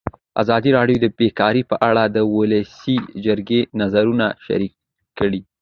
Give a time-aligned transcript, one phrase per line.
[0.41, 4.73] ازادي راډیو د بیکاري په اړه د ولسي جرګې نظرونه شریک
[5.19, 5.41] کړي.